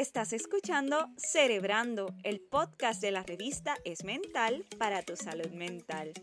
Estás 0.00 0.32
escuchando 0.32 1.10
Cerebrando, 1.18 2.14
el 2.22 2.40
podcast 2.40 3.02
de 3.02 3.10
la 3.10 3.22
revista 3.22 3.76
Es 3.84 4.02
Mental 4.02 4.64
para 4.78 5.02
tu 5.02 5.14
salud 5.14 5.50
mental. 5.50 6.14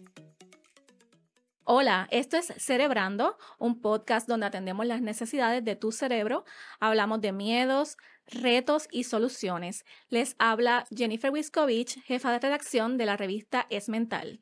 Hola, 1.63 2.07
esto 2.09 2.37
es 2.37 2.51
Cerebrando, 2.57 3.37
un 3.59 3.79
podcast 3.79 4.27
donde 4.27 4.47
atendemos 4.47 4.87
las 4.87 5.01
necesidades 5.01 5.63
de 5.63 5.75
tu 5.75 5.91
cerebro. 5.91 6.43
Hablamos 6.79 7.21
de 7.21 7.33
miedos, 7.33 7.97
retos 8.25 8.87
y 8.89 9.03
soluciones. 9.03 9.85
Les 10.09 10.35
habla 10.39 10.87
Jennifer 10.89 11.29
Wiskovich, 11.29 12.01
jefa 12.01 12.31
de 12.31 12.39
redacción 12.39 12.97
de 12.97 13.05
la 13.05 13.15
revista 13.15 13.67
Es 13.69 13.89
Mental. 13.89 14.41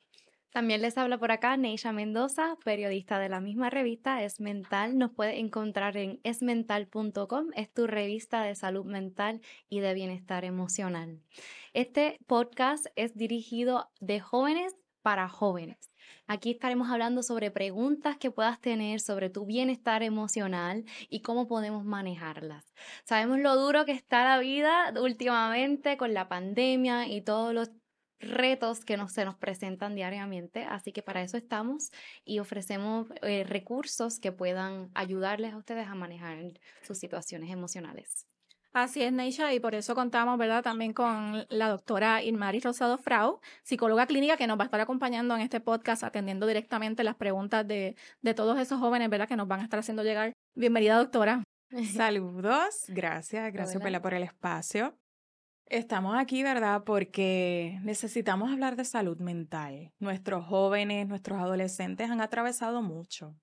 También 0.56 0.82
les 0.82 0.98
habla 0.98 1.18
por 1.18 1.34
acá 1.34 1.58
Neisha 1.58 1.92
Mendoza, 1.92 2.56
periodista 2.64 3.20
de 3.20 3.28
la 3.28 3.42
misma 3.42 3.70
revista 3.70 4.24
Es 4.24 4.40
Mental. 4.40 4.98
Nos 4.98 5.12
puede 5.12 5.38
encontrar 5.38 5.98
en 5.98 6.22
esmental.com, 6.24 7.48
es 7.56 7.74
tu 7.74 7.88
revista 7.88 8.42
de 8.42 8.56
salud 8.56 8.86
mental 8.86 9.42
y 9.68 9.82
de 9.82 9.94
bienestar 9.94 10.46
emocional. 10.46 11.20
Este 11.74 12.22
podcast 12.26 12.86
es 12.96 13.18
dirigido 13.18 13.90
de 14.00 14.22
jóvenes 14.22 14.78
para 15.02 15.28
jóvenes. 15.28 15.92
Aquí 16.26 16.52
estaremos 16.52 16.90
hablando 16.90 17.22
sobre 17.22 17.52
preguntas 17.52 18.16
que 18.16 18.32
puedas 18.32 18.62
tener 18.62 19.02
sobre 19.02 19.30
tu 19.30 19.46
bienestar 19.46 20.04
emocional 20.04 20.86
y 21.10 21.20
cómo 21.20 21.50
podemos 21.50 21.84
manejarlas. 21.84 22.74
Sabemos 23.04 23.40
lo 23.40 23.58
duro 23.58 23.84
que 23.84 23.92
está 23.92 24.24
la 24.24 24.40
vida 24.40 24.94
últimamente 25.02 25.98
con 25.98 26.14
la 26.14 26.30
pandemia 26.30 27.10
y 27.10 27.20
todos 27.20 27.54
los 27.54 27.72
retos 28.30 28.84
que 28.84 28.98
se 29.08 29.26
nos 29.26 29.36
presentan 29.36 29.96
diariamente, 29.96 30.64
así 30.64 30.92
que 30.92 31.02
para 31.02 31.22
eso 31.22 31.38
estamos 31.38 31.92
y 32.24 32.40
ofrecemos 32.40 33.08
eh, 33.22 33.44
recursos 33.44 34.20
que 34.20 34.32
puedan 34.32 34.90
ayudarles 34.94 35.54
a 35.54 35.58
ustedes 35.58 35.88
a 35.88 35.96
manejar 35.96 36.38
sus 36.84 36.98
situaciones 36.98 37.52
emocionales. 37.52 38.28
Así 38.74 39.02
es, 39.02 39.14
Neisha, 39.14 39.54
y 39.54 39.62
por 39.62 39.74
eso 39.74 39.96
contamos, 39.96 40.38
¿verdad?, 40.38 40.62
también 40.62 40.92
con 40.92 41.46
la 41.48 41.70
doctora 41.70 42.22
Irmari 42.22 42.60
Rosado 42.60 42.98
Frau, 42.98 43.40
psicóloga 43.64 44.06
clínica, 44.06 44.36
que 44.36 44.48
nos 44.48 44.60
va 44.60 44.64
a 44.64 44.66
estar 44.66 44.82
acompañando 44.82 45.34
en 45.34 45.40
este 45.40 45.62
podcast, 45.62 46.04
atendiendo 46.04 46.46
directamente 46.46 47.06
las 47.06 47.16
preguntas 47.16 47.66
de, 47.66 47.96
de 48.22 48.34
todos 48.34 48.60
esos 48.60 48.80
jóvenes, 48.80 49.10
¿verdad?, 49.10 49.30
que 49.30 49.38
nos 49.38 49.48
van 49.48 49.62
a 49.62 49.64
estar 49.64 49.80
haciendo 49.80 50.04
llegar. 50.04 50.34
Bienvenida, 50.56 50.98
doctora. 50.98 51.42
Saludos, 51.94 52.84
gracias, 52.90 53.54
gracias 53.54 53.82
por 54.02 54.14
el 54.14 54.24
espacio. 54.24 54.98
Estamos 55.68 56.16
aquí, 56.16 56.44
¿verdad? 56.44 56.84
Porque 56.84 57.80
necesitamos 57.82 58.52
hablar 58.52 58.76
de 58.76 58.86
salud 58.86 59.18
mental. 59.18 59.92
Nuestros 59.98 60.46
jóvenes, 60.46 61.08
nuestros 61.08 61.40
adolescentes 61.40 62.10
han 62.12 62.22
atravesado 62.22 62.84
mucho. 62.84 63.36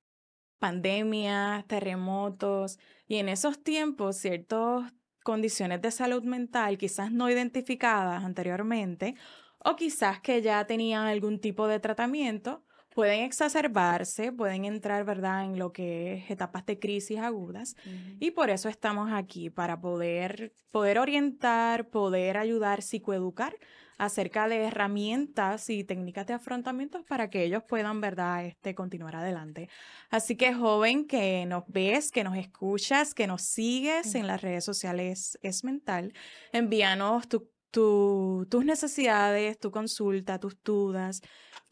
Pandemias, 0.61 1.67
terremotos, 1.67 2.79
y 3.09 3.17
en 3.17 3.29
esos 3.29 3.65
tiempos 3.65 4.17
ciertas 4.19 4.93
condiciones 5.25 5.83
de 5.83 5.91
salud 5.91 6.23
mental 6.23 6.79
quizás 6.79 7.11
no 7.11 7.29
identificadas 7.29 8.23
anteriormente, 8.23 9.17
o 9.59 9.75
quizás 9.75 10.21
que 10.21 10.43
ya 10.43 10.65
tenían 10.65 11.07
algún 11.07 11.41
tipo 11.41 11.67
de 11.67 11.81
tratamiento, 11.81 12.65
pueden 12.95 13.25
exacerbarse, 13.25 14.33
pueden 14.33 14.65
entrar, 14.65 15.05
¿verdad?, 15.05 15.45
en 15.45 15.59
lo 15.59 15.73
que 15.73 16.15
es 16.15 16.31
etapas 16.31 16.67
de 16.67 16.79
crisis 16.79 17.19
agudas. 17.19 17.77
Y 18.21 18.33
por 18.33 18.51
eso 18.51 18.69
estamos 18.69 19.11
aquí, 19.13 19.51
para 19.51 19.81
poder, 19.81 20.53
poder 20.71 20.99
orientar, 20.99 21.89
poder 21.89 22.37
ayudar, 22.37 22.83
psicoeducar 22.83 23.57
acerca 23.99 24.49
de 24.49 24.65
herramientas 24.65 25.71
y 25.71 25.85
técnicas 25.85 26.27
de 26.27 26.35
afrontamiento 26.35 27.05
para 27.05 27.31
que 27.31 27.45
ellos 27.45 27.63
puedan, 27.69 28.01
¿verdad?, 28.01 28.45
este, 28.47 28.75
continuar 28.75 29.17
adelante. 29.17 29.69
Así 30.11 30.37
que, 30.37 30.55
joven, 30.55 31.07
que 31.07 31.47
nos 31.47 31.65
ves, 31.69 32.11
que 32.11 32.25
nos 32.25 32.37
escuchas, 32.37 33.15
que 33.15 33.27
nos 33.27 33.43
sigues 33.43 34.15
en 34.15 34.27
las 34.27 34.41
redes 34.43 34.65
sociales 34.65 35.39
es 35.43 35.63
mental, 35.65 36.13
envíanos 36.53 37.29
tu 37.29 37.53
tus 37.73 38.65
necesidades, 38.65 39.59
tu 39.59 39.71
consulta, 39.71 40.39
tus 40.39 40.63
dudas. 40.63 41.23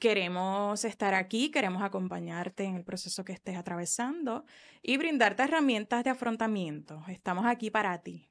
Queremos 0.00 0.87
estar 0.87 1.12
aquí, 1.12 1.50
queremos 1.50 1.83
acompañarte 1.83 2.65
en 2.65 2.75
el 2.75 2.84
proceso 2.84 3.22
que 3.22 3.34
estés 3.34 3.59
atravesando 3.59 4.47
y 4.81 4.97
brindarte 4.97 5.43
herramientas 5.43 6.05
de 6.05 6.09
afrontamiento. 6.09 7.03
Estamos 7.06 7.44
aquí 7.44 7.71
para 7.71 8.00
ti. 8.00 8.31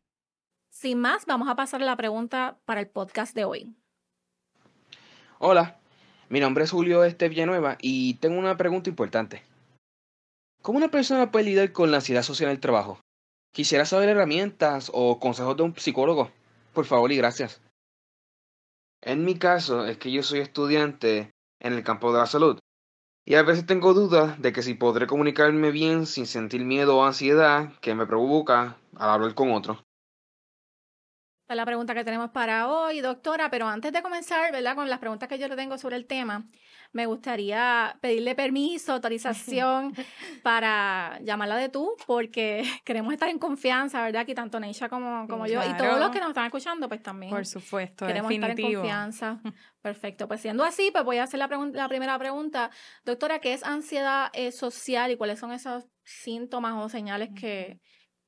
Sin 0.72 1.00
más, 1.00 1.28
vamos 1.28 1.48
a 1.48 1.56
pasar 1.56 1.84
a 1.84 1.86
la 1.86 1.96
pregunta 1.96 2.58
para 2.66 2.82
el 2.82 2.88
podcast 2.88 3.36
de 3.36 3.46
hoy. 3.46 3.76
Hola, 5.38 5.80
mi 6.28 6.40
nombre 6.40 6.64
es 6.64 6.72
Julio 6.72 7.04
Este 7.04 7.30
Villanueva 7.30 7.78
y 7.80 8.16
tengo 8.16 8.40
una 8.40 8.58
pregunta 8.58 8.90
importante. 8.90 9.44
¿Cómo 10.64 10.80
una 10.80 10.90
persona 10.90 11.30
puede 11.30 11.46
lidiar 11.46 11.72
con 11.72 11.92
la 11.92 11.98
ansiedad 11.98 12.24
social 12.24 12.50
en 12.50 12.56
el 12.56 12.62
trabajo? 12.62 13.00
Quisiera 13.54 13.86
saber 13.86 14.10
herramientas 14.10 14.90
o 14.92 15.20
consejos 15.20 15.56
de 15.56 15.62
un 15.62 15.76
psicólogo. 15.76 16.32
Por 16.74 16.86
favor 16.86 17.12
y 17.12 17.18
gracias. 17.18 17.62
En 19.04 19.24
mi 19.24 19.38
caso 19.38 19.86
es 19.86 20.00
que 20.00 20.12
yo 20.12 20.24
soy 20.24 20.40
estudiante 20.40 21.30
en 21.60 21.74
el 21.74 21.84
campo 21.84 22.12
de 22.14 22.20
la 22.20 22.26
salud. 22.26 22.60
Y 23.26 23.36
a 23.36 23.44
veces 23.44 23.66
tengo 23.66 23.94
dudas 23.94 24.42
de 24.42 24.54
que 24.54 24.64
si 24.64 24.74
podré 24.74 25.06
comunicarme 25.06 25.72
bien 25.72 26.06
sin 26.06 26.26
sentir 26.26 26.66
miedo 26.66 26.98
o 26.98 27.06
ansiedad 27.06 27.74
que 27.82 27.94
me 27.94 28.08
provoca 28.08 28.78
al 28.96 29.10
hablar 29.10 29.36
con 29.36 29.52
es 31.50 31.58
la 31.58 31.66
pregunta 31.66 31.96
que 31.96 32.04
tenemos 32.04 32.30
para 32.30 32.70
hoy, 32.70 33.02
doctora. 33.02 33.50
Pero 33.50 33.68
antes 33.68 33.92
de 33.92 34.02
comenzar, 34.04 34.52
¿verdad? 34.52 34.76
Con 34.76 34.88
las 34.88 35.00
preguntas 35.00 35.28
que 35.28 35.40
yo 35.40 35.48
le 35.48 35.56
tengo 35.56 35.78
sobre 35.78 35.96
el 35.96 36.06
tema, 36.06 36.46
me 36.92 37.08
gustaría 37.08 37.98
pedirle 38.02 38.36
permiso, 38.36 38.94
autorización 38.94 39.94
para 40.44 41.20
llamarla 41.24 41.58
de 41.58 41.70
tú, 41.70 41.96
porque 42.06 42.64
queremos 42.86 43.14
estar 43.14 43.30
en 43.30 43.40
confianza, 43.40 44.04
¿verdad? 44.04 44.22
Aquí 44.22 44.36
tanto 44.36 44.60
Neisha 44.60 44.90
como, 44.90 45.28
como 45.28 45.48
yo 45.48 45.62
y 45.64 45.76
todos 45.76 46.00
los 46.00 46.12
que 46.12 46.20
nos 46.20 46.30
están 46.30 46.46
escuchando, 46.46 46.88
pues 46.88 47.02
también. 47.02 47.32
Por 47.32 47.46
supuesto, 47.46 48.06
queremos 48.06 48.32
estar 48.32 48.52
en 48.52 48.74
confianza. 48.74 49.42
Perfecto. 49.82 50.28
Pues 50.28 50.42
siendo 50.42 50.64
así, 50.64 50.92
pues 50.92 51.04
voy 51.04 51.18
a 51.18 51.24
hacer 51.24 51.40
la, 51.40 51.48
la 51.48 51.90
primera 51.90 52.20
pregunta. 52.20 52.70
Doctora, 53.06 53.40
¿qué 53.40 53.54
es 53.54 53.64
ansiedad 53.64 54.30
eh, 54.34 54.52
social 54.52 55.10
y 55.10 55.18
cuáles 55.18 55.40
son 55.40 55.52
esos 55.52 55.88
síntomas 56.04 56.74
o 56.76 56.90
señales 56.90 57.30
que, 57.36 57.80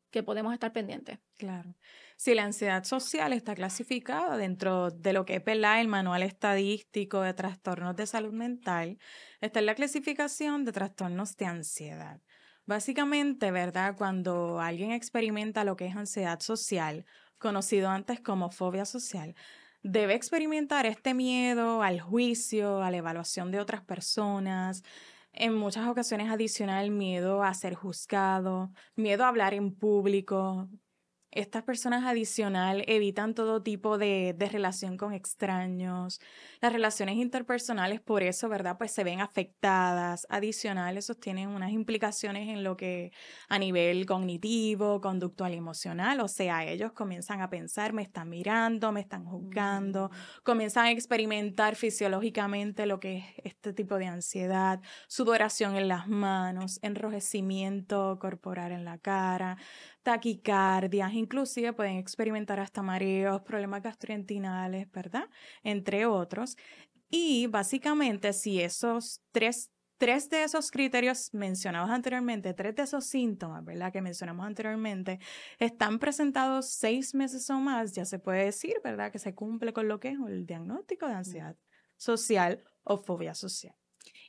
que 0.10 0.24
podemos 0.24 0.54
estar 0.54 0.74
pendientes? 0.74 1.20
Claro. 1.38 1.76
Si 2.24 2.36
la 2.36 2.44
ansiedad 2.44 2.84
social 2.84 3.34
está 3.34 3.56
clasificada 3.56 4.38
dentro 4.38 4.92
de 4.92 5.12
lo 5.12 5.26
que 5.26 5.38
es 5.38 5.44
el 5.48 5.88
manual 5.88 6.22
estadístico 6.22 7.22
de 7.22 7.34
trastornos 7.34 7.96
de 7.96 8.06
salud 8.06 8.32
mental, 8.32 9.00
está 9.40 9.58
en 9.58 9.66
la 9.66 9.74
clasificación 9.74 10.64
de 10.64 10.72
trastornos 10.72 11.36
de 11.36 11.46
ansiedad. 11.46 12.22
Básicamente, 12.68 13.50
¿verdad? 13.50 13.96
Cuando 13.98 14.60
alguien 14.60 14.92
experimenta 14.92 15.64
lo 15.64 15.76
que 15.76 15.88
es 15.88 15.96
ansiedad 15.96 16.40
social, 16.42 17.08
conocido 17.40 17.90
antes 17.90 18.22
como 18.22 18.52
fobia 18.52 18.86
social, 18.86 19.34
debe 19.82 20.14
experimentar 20.14 20.86
este 20.86 21.16
miedo 21.16 21.82
al 21.82 22.02
juicio, 22.02 22.84
a 22.84 22.92
la 22.92 22.98
evaluación 22.98 23.50
de 23.50 23.60
otras 23.60 23.82
personas, 23.82 24.84
en 25.34 25.56
muchas 25.56 25.88
ocasiones 25.88 26.30
adicional 26.30 26.92
miedo 26.92 27.44
a 27.44 27.52
ser 27.56 27.74
juzgado, 27.74 28.72
miedo 28.96 29.24
a 29.24 29.30
hablar 29.30 29.56
en 29.56 29.74
público, 29.74 30.70
estas 31.32 31.64
personas 31.64 32.06
adicional 32.06 32.84
evitan 32.88 33.34
todo 33.34 33.64
tipo 33.64 33.98
de, 33.98 34.36
de, 34.38 34.50
relación 34.50 34.98
con 34.98 35.14
extraños. 35.14 36.20
Las 36.60 36.74
relaciones 36.74 37.16
interpersonales, 37.16 38.02
por 38.02 38.22
eso, 38.22 38.50
¿verdad? 38.50 38.78
Pues 38.78 38.92
se 38.92 39.04
ven 39.04 39.22
afectadas. 39.22 40.28
Adicional, 40.30 40.98
esos 40.98 41.20
tienen 41.20 41.50
unas 41.50 41.72
implicaciones 41.72 42.50
en 42.50 42.64
lo 42.64 42.76
que 42.76 43.12
a 43.50 43.60
nivel 43.60 44.06
cognitivo, 44.06 45.00
conductual 45.00 45.54
y 45.54 45.58
emocional. 45.58 46.20
O 46.20 46.28
sea, 46.28 46.66
ellos 46.66 46.92
comienzan 46.92 47.42
a 47.42 47.50
pensar, 47.50 47.94
me 47.94 48.02
están 48.02 48.30
mirando, 48.30 48.92
me 48.92 49.00
están 49.02 49.26
juzgando, 49.26 50.10
mm. 50.10 50.44
comienzan 50.44 50.86
a 50.86 50.92
experimentar 50.92 51.76
fisiológicamente 51.76 52.86
lo 52.86 53.00
que 53.00 53.18
es 53.18 53.26
este 53.44 53.74
tipo 53.74 53.98
de 53.98 54.08
ansiedad, 54.08 54.82
sudoración 55.08 55.76
en 55.76 55.88
las 55.88 56.08
manos, 56.08 56.80
enrojecimiento 56.82 58.18
corporal 58.20 58.72
en 58.72 58.86
la 58.86 58.98
cara, 58.98 59.58
taquicardias, 60.04 61.14
inclusive 61.14 61.74
pueden 61.74 61.98
experimentar 61.98 62.60
hasta 62.60 62.82
mareos, 62.82 63.42
problemas 63.42 63.84
gastrointestinales, 63.84 64.92
¿verdad? 64.92 65.30
Entre 65.64 66.06
otros. 66.06 66.58
Y 67.10 67.48
básicamente, 67.48 68.34
si 68.34 68.62
esos 68.62 69.22
tres, 69.32 69.70
tres 69.98 70.30
de 70.30 70.44
esos 70.44 70.72
criterios 70.72 71.34
mencionados 71.34 71.90
anteriormente, 71.90 72.54
tres 72.54 72.76
de 72.76 72.84
esos 72.84 73.06
síntomas, 73.06 73.64
¿verdad? 73.66 73.92
Que 73.92 74.02
mencionamos 74.02 74.46
anteriormente, 74.46 75.20
están 75.60 76.00
presentados 76.00 76.70
seis 76.70 77.14
meses 77.14 77.50
o 77.50 77.60
más, 77.60 77.94
ya 77.94 78.06
se 78.06 78.20
puede 78.20 78.46
decir, 78.46 78.76
¿verdad? 78.84 79.12
Que 79.12 79.20
se 79.20 79.36
cumple 79.36 79.74
con 79.74 79.88
lo 79.88 80.00
que 80.00 80.10
es 80.10 80.18
el 80.28 80.46
diagnóstico 80.46 81.08
de 81.08 81.14
ansiedad 81.14 81.56
social 81.98 82.64
o 82.84 82.98
fobia 82.98 83.36
social. 83.36 83.81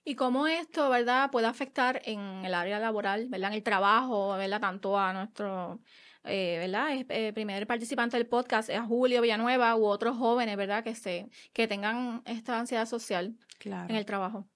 Y 0.05 0.17
cómo 0.17 0.49
esto, 0.49 0.91
¿verdad?, 0.91 1.31
puede 1.31 1.47
afectar 1.47 2.03
en 2.05 2.45
el 2.45 2.55
área 2.55 2.81
laboral, 2.81 3.29
¿verdad?, 3.29 3.51
en 3.51 3.55
el 3.55 3.63
trabajo, 3.63 4.37
¿verdad?, 4.37 4.61
tanto 4.61 4.99
a 4.99 5.13
nuestro, 5.13 5.81
eh, 6.25 6.57
¿verdad?, 6.59 6.89
eh, 7.09 7.33
primer 7.33 7.69
participante 7.69 8.17
del 8.17 8.27
podcast, 8.27 8.69
a 8.71 8.83
Julio 8.83 9.23
Villanueva 9.23 9.77
u 9.77 9.87
otros 9.87 10.17
jóvenes, 10.17 10.57
¿verdad?, 10.57 10.83
que, 10.83 10.97
se, 10.97 11.29
que 11.53 11.69
tengan 11.69 12.23
esta 12.27 12.59
ansiedad 12.59 12.87
social 12.87 13.37
en 13.65 13.95
el 13.95 14.05
trabajo. 14.05 14.49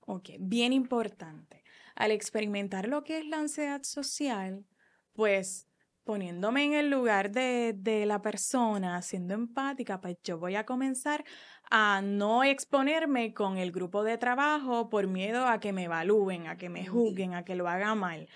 Ok, 0.00 0.30
bien 0.40 0.72
importante. 0.72 1.64
Al 1.94 2.10
experimentar 2.10 2.88
lo 2.88 3.04
que 3.04 3.18
es 3.18 3.26
la 3.26 3.40
ansiedad 3.40 3.82
social, 3.82 4.64
pues 5.12 5.67
poniéndome 6.08 6.64
en 6.64 6.72
el 6.72 6.88
lugar 6.88 7.30
de, 7.30 7.74
de 7.76 8.06
la 8.06 8.22
persona, 8.22 9.02
siendo 9.02 9.34
empática, 9.34 10.00
pues 10.00 10.16
yo 10.24 10.38
voy 10.38 10.56
a 10.56 10.64
comenzar 10.64 11.22
a 11.70 12.00
no 12.02 12.44
exponerme 12.44 13.34
con 13.34 13.58
el 13.58 13.72
grupo 13.72 14.02
de 14.02 14.16
trabajo 14.16 14.88
por 14.88 15.06
miedo 15.06 15.46
a 15.46 15.60
que 15.60 15.74
me 15.74 15.84
evalúen, 15.84 16.46
a 16.46 16.56
que 16.56 16.70
me 16.70 16.86
juzguen, 16.86 17.34
a 17.34 17.44
que 17.44 17.56
lo 17.56 17.68
haga 17.68 17.94
mal. 17.94 18.26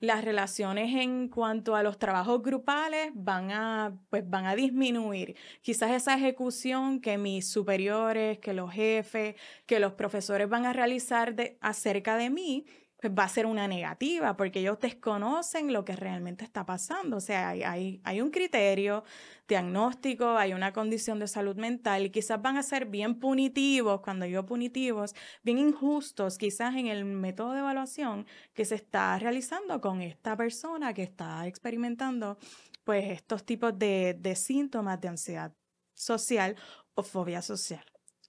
Las 0.00 0.24
relaciones 0.24 0.92
en 0.96 1.28
cuanto 1.28 1.76
a 1.76 1.84
los 1.84 2.00
trabajos 2.00 2.42
grupales 2.42 3.12
van 3.14 3.52
a, 3.52 3.96
pues 4.08 4.28
van 4.28 4.46
a 4.46 4.56
disminuir. 4.56 5.36
Quizás 5.62 5.92
esa 5.92 6.14
ejecución 6.16 7.00
que 7.00 7.16
mis 7.16 7.48
superiores, 7.48 8.40
que 8.40 8.54
los 8.54 8.72
jefes, 8.72 9.36
que 9.66 9.78
los 9.78 9.92
profesores 9.92 10.48
van 10.48 10.66
a 10.66 10.72
realizar 10.72 11.36
de, 11.36 11.58
acerca 11.60 12.16
de 12.16 12.28
mí, 12.28 12.64
pues 13.00 13.12
va 13.18 13.24
a 13.24 13.28
ser 13.28 13.46
una 13.46 13.66
negativa 13.66 14.36
porque 14.36 14.60
ellos 14.60 14.78
desconocen 14.78 15.72
lo 15.72 15.84
que 15.84 15.96
realmente 15.96 16.44
está 16.44 16.66
pasando. 16.66 17.16
O 17.16 17.20
sea, 17.20 17.48
hay, 17.48 18.00
hay, 18.04 18.20
un 18.20 18.30
criterio 18.30 19.04
diagnóstico, 19.48 20.36
hay 20.36 20.52
una 20.52 20.72
condición 20.72 21.18
de 21.18 21.26
salud 21.26 21.56
mental 21.56 22.04
y 22.04 22.10
quizás 22.10 22.40
van 22.42 22.58
a 22.58 22.62
ser 22.62 22.86
bien 22.86 23.18
punitivos, 23.18 24.02
cuando 24.02 24.26
digo 24.26 24.44
punitivos, 24.44 25.14
bien 25.42 25.58
injustos 25.58 26.36
quizás 26.36 26.76
en 26.76 26.88
el 26.88 27.06
método 27.06 27.52
de 27.52 27.60
evaluación 27.60 28.26
que 28.52 28.66
se 28.66 28.74
está 28.74 29.18
realizando 29.18 29.80
con 29.80 30.02
esta 30.02 30.36
persona 30.36 30.92
que 30.92 31.02
está 31.02 31.46
experimentando 31.46 32.38
pues 32.84 33.06
estos 33.06 33.44
tipos 33.44 33.78
de, 33.78 34.14
de 34.18 34.36
síntomas 34.36 35.00
de 35.00 35.08
ansiedad 35.08 35.54
social 35.94 36.56
o 36.94 37.02
fobia 37.02 37.40
social. 37.40 37.84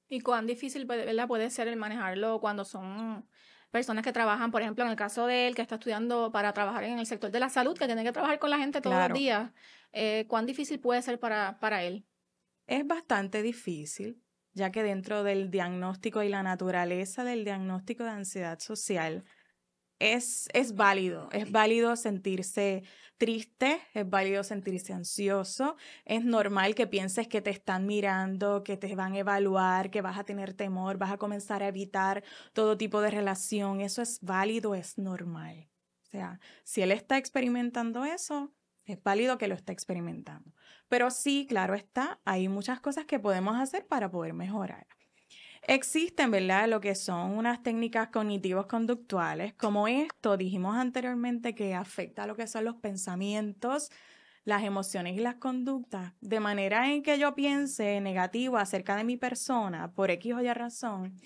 ¿Y 0.08 0.22
cuán 0.22 0.46
difícil 0.46 0.88
puede 0.88 1.50
ser 1.50 1.68
el 1.68 1.76
manejarlo 1.76 2.40
cuando 2.40 2.66
son 2.66 3.26
personas 3.72 4.04
que 4.04 4.12
trabajan, 4.12 4.52
por 4.52 4.62
ejemplo, 4.62 4.84
en 4.84 4.92
el 4.92 4.96
caso 4.96 5.26
de 5.26 5.48
él, 5.48 5.56
que 5.56 5.62
está 5.62 5.76
estudiando 5.76 6.32
para 6.32 6.54
trabajar 6.54 6.84
en 6.84 7.00
el 7.00 7.06
sector 7.06 7.32
de 7.32 7.40
la 7.40 7.50
salud, 7.50 7.78
que 7.78 7.86
tiene 7.86 8.04
que 8.04 8.12
trabajar 8.12 8.38
con 8.38 8.50
la 8.50 8.58
gente 8.58 8.82
todos 8.82 9.10
los 9.10 9.18
días, 9.18 9.52
eh, 9.94 10.26
¿cuán 10.28 10.46
difícil 10.46 10.80
puede 10.80 11.02
ser 11.02 11.20
para, 11.20 11.60
para 11.60 11.84
él? 11.84 12.06
Es 12.68 12.86
bastante 12.86 13.42
difícil, 13.42 14.22
ya 14.54 14.72
que 14.72 14.84
dentro 14.84 15.24
del 15.24 15.50
diagnóstico 15.50 16.22
y 16.22 16.30
la 16.30 16.44
naturaleza 16.44 17.24
del 17.24 17.46
diagnóstico 17.46 18.04
de 18.04 18.12
ansiedad 18.12 18.60
social, 18.60 19.24
es, 20.02 20.50
es 20.54 20.76
válido, 20.76 21.30
es 21.32 21.52
válido 21.52 21.96
sentirse 21.96 22.84
triste, 23.18 23.80
es 23.94 24.10
válido 24.10 24.44
sentirse 24.44 24.94
ansioso, 24.94 25.76
es 26.06 26.26
normal 26.26 26.74
que 26.74 26.88
pienses 26.88 27.28
que 27.28 27.40
te 27.40 27.52
están 27.52 27.86
mirando, 27.86 28.64
que 28.64 28.78
te 28.78 28.96
van 28.96 29.14
a 29.14 29.20
evaluar, 29.20 29.92
que 29.92 30.02
vas 30.02 30.18
a 30.18 30.24
tener 30.24 30.56
temor, 30.56 30.98
vas 30.98 31.12
a 31.12 31.18
comenzar 31.18 31.62
a 31.62 31.68
evitar 31.68 32.24
todo 32.54 32.78
tipo 32.78 33.00
de 33.02 33.12
relación, 33.12 33.80
eso 33.80 34.02
es 34.02 34.20
válido, 34.22 34.74
es 34.74 34.98
normal. 34.98 35.70
O 36.02 36.06
sea, 36.10 36.40
si 36.64 36.82
él 36.82 36.92
está 36.92 37.20
experimentando 37.20 38.04
eso, 38.04 38.52
es 38.86 39.02
válido 39.04 39.38
que 39.38 39.48
lo 39.48 39.54
esté 39.54 39.72
experimentando. 39.72 40.52
Pero 40.90 41.12
sí, 41.12 41.46
claro 41.48 41.76
está, 41.76 42.20
hay 42.26 42.50
muchas 42.50 42.80
cosas 42.82 43.06
que 43.06 43.20
podemos 43.20 43.56
hacer 43.60 43.86
para 43.86 44.10
poder 44.10 44.34
mejorar. 44.34 44.88
Existen, 45.64 46.32
¿verdad? 46.32 46.68
Lo 46.68 46.82
que 46.82 46.96
son 46.96 47.38
unas 47.38 47.62
técnicas 47.64 48.10
cognitivos 48.10 48.66
conductuales, 48.66 49.54
como 49.54 49.88
esto, 49.88 50.36
dijimos 50.36 50.76
anteriormente, 50.76 51.54
que 51.54 51.76
afecta 51.76 52.24
a 52.24 52.28
lo 52.28 52.36
que 52.36 52.48
son 52.48 52.66
los 52.66 52.76
pensamientos, 52.78 53.90
las 54.44 54.64
emociones 54.64 55.16
y 55.16 55.20
las 55.20 55.36
conductas, 55.36 56.14
de 56.20 56.40
manera 56.40 56.92
en 56.92 57.04
que 57.04 57.20
yo 57.20 57.36
piense 57.36 58.02
negativo 58.02 58.58
acerca 58.58 58.96
de 58.96 59.04
mi 59.04 59.18
persona 59.18 59.94
por 59.94 60.10
X 60.12 60.34
o 60.34 60.42
Y 60.42 60.52
razón, 60.54 61.18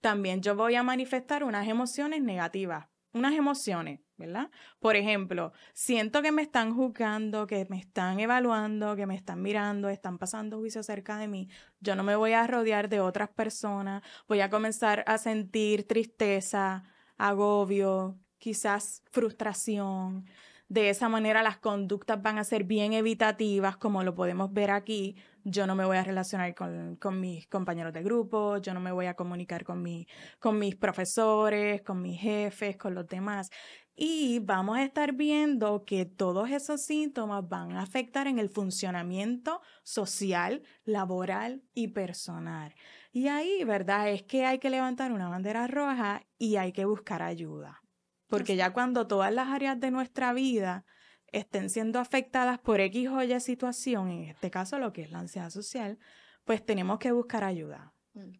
también 0.00 0.42
yo 0.42 0.56
voy 0.56 0.74
a 0.76 0.82
manifestar 0.82 1.44
unas 1.44 1.68
emociones 1.68 2.22
negativas, 2.22 2.88
unas 3.12 3.34
emociones, 3.34 4.00
¿verdad? 4.16 4.50
Por 4.80 4.96
ejemplo, 4.96 5.52
siento 5.74 6.22
que 6.22 6.32
me 6.32 6.42
están 6.42 6.74
juzgando, 6.74 7.46
que 7.46 7.66
me 7.68 7.78
están 7.78 8.20
evaluando, 8.20 8.96
que 8.96 9.06
me 9.06 9.14
están 9.14 9.42
mirando, 9.42 9.88
están 9.88 10.18
pasando 10.18 10.58
juicio 10.58 10.82
cerca 10.82 11.18
de 11.18 11.28
mí. 11.28 11.48
Yo 11.80 11.94
no 11.96 12.02
me 12.02 12.16
voy 12.16 12.32
a 12.32 12.46
rodear 12.46 12.88
de 12.88 13.00
otras 13.00 13.28
personas, 13.30 14.02
voy 14.28 14.40
a 14.40 14.50
comenzar 14.50 15.04
a 15.06 15.18
sentir 15.18 15.86
tristeza, 15.86 16.84
agobio, 17.18 18.18
quizás 18.38 19.02
frustración. 19.10 20.26
De 20.68 20.88
esa 20.88 21.08
manera 21.08 21.42
las 21.42 21.58
conductas 21.58 22.22
van 22.22 22.38
a 22.38 22.44
ser 22.44 22.64
bien 22.64 22.94
evitativas, 22.94 23.76
como 23.76 24.02
lo 24.04 24.14
podemos 24.14 24.52
ver 24.52 24.70
aquí. 24.70 25.16
Yo 25.44 25.66
no 25.66 25.74
me 25.74 25.84
voy 25.84 25.96
a 25.96 26.04
relacionar 26.04 26.54
con, 26.54 26.96
con 26.96 27.20
mis 27.20 27.46
compañeros 27.48 27.92
de 27.92 28.02
grupo, 28.02 28.58
yo 28.58 28.74
no 28.74 28.80
me 28.80 28.92
voy 28.92 29.06
a 29.06 29.14
comunicar 29.14 29.64
con, 29.64 29.82
mi, 29.82 30.06
con 30.38 30.58
mis 30.58 30.76
profesores, 30.76 31.82
con 31.82 32.00
mis 32.00 32.20
jefes, 32.20 32.76
con 32.76 32.94
los 32.94 33.08
demás. 33.08 33.50
Y 33.94 34.38
vamos 34.38 34.78
a 34.78 34.84
estar 34.84 35.12
viendo 35.12 35.84
que 35.84 36.06
todos 36.06 36.50
esos 36.50 36.82
síntomas 36.82 37.46
van 37.48 37.72
a 37.72 37.82
afectar 37.82 38.26
en 38.26 38.38
el 38.38 38.48
funcionamiento 38.48 39.60
social, 39.82 40.62
laboral 40.84 41.62
y 41.74 41.88
personal. 41.88 42.74
Y 43.12 43.28
ahí, 43.28 43.64
¿verdad? 43.64 44.08
Es 44.08 44.22
que 44.22 44.46
hay 44.46 44.58
que 44.58 44.70
levantar 44.70 45.12
una 45.12 45.28
bandera 45.28 45.66
roja 45.66 46.24
y 46.38 46.56
hay 46.56 46.72
que 46.72 46.86
buscar 46.86 47.22
ayuda. 47.22 47.82
Porque 48.28 48.56
ya 48.56 48.72
cuando 48.72 49.06
todas 49.06 49.32
las 49.32 49.48
áreas 49.48 49.78
de 49.78 49.90
nuestra 49.90 50.32
vida 50.32 50.86
estén 51.32 51.70
siendo 51.70 51.98
afectadas 51.98 52.58
por 52.58 52.80
X 52.80 53.08
o 53.08 53.22
Y 53.22 53.40
situación, 53.40 54.10
en 54.10 54.24
este 54.24 54.50
caso 54.50 54.78
lo 54.78 54.92
que 54.92 55.02
es 55.02 55.10
la 55.10 55.18
ansiedad 55.18 55.50
social, 55.50 55.98
pues 56.44 56.64
tenemos 56.64 56.98
que 56.98 57.12
buscar 57.12 57.42
ayuda. 57.44 57.92
Mm. 58.14 58.32